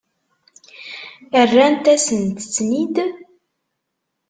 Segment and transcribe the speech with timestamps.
[1.49, 2.95] Rrant-asen-ten-id?